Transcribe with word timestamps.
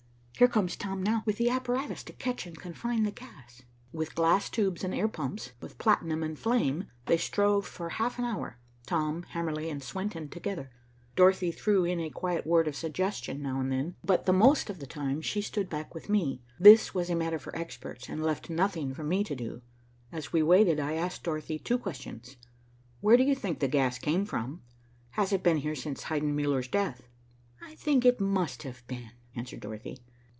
Here 0.37 0.47
comes 0.47 0.75
Tom 0.75 1.03
now, 1.03 1.21
with 1.27 1.37
the 1.37 1.51
apparatus 1.51 2.01
to 2.05 2.13
catch 2.13 2.47
and 2.47 2.57
confine 2.57 3.03
the 3.03 3.11
gas." 3.11 3.61
With 3.93 4.15
glass 4.15 4.49
tubes 4.49 4.83
and 4.83 4.91
air 4.91 5.07
pumps, 5.07 5.51
with 5.61 5.77
platinum 5.77 6.23
and 6.23 6.39
flame, 6.39 6.87
they 7.05 7.17
strove 7.17 7.63
for 7.67 7.89
half 7.89 8.17
an 8.17 8.25
hour, 8.25 8.57
Tom, 8.87 9.21
Hamerly, 9.33 9.69
and 9.69 9.83
Swenton 9.83 10.29
together. 10.29 10.71
Dorothy 11.15 11.51
threw 11.51 11.85
in 11.85 11.99
a 11.99 12.09
quiet 12.09 12.47
word 12.47 12.67
of 12.67 12.75
suggestion 12.75 13.43
now 13.43 13.59
and 13.59 13.71
then, 13.71 13.93
but 14.03 14.25
the 14.25 14.33
most 14.33 14.71
of 14.71 14.79
the 14.79 14.87
time 14.87 15.21
she 15.21 15.43
stood 15.43 15.69
back 15.69 15.93
with 15.93 16.09
me. 16.09 16.41
This 16.59 16.91
was 16.91 17.11
a 17.11 17.15
matter 17.15 17.37
for 17.37 17.55
experts, 17.55 18.09
and 18.09 18.23
left 18.23 18.49
nothing 18.49 18.95
for 18.95 19.03
me 19.03 19.23
to 19.25 19.35
do. 19.35 19.61
As 20.11 20.33
we 20.33 20.41
waited, 20.41 20.79
I 20.79 20.93
asked 20.93 21.21
Dorothy 21.23 21.59
two 21.59 21.77
questions. 21.77 22.37
"Where 22.99 23.15
do 23.15 23.21
you 23.21 23.35
think 23.35 23.59
the 23.59 23.67
gas 23.67 23.99
came 23.99 24.25
from? 24.25 24.63
Has 25.11 25.31
it 25.31 25.43
been 25.43 25.57
here 25.57 25.75
since 25.75 26.05
Heidenmuller's 26.05 26.67
death?" 26.67 27.03
"I 27.61 27.75
think 27.75 28.05
it 28.07 28.19
must 28.19 28.63
have 28.63 28.81
been," 28.87 29.11
answered 29.35 29.59
Dorothy. 29.59 29.99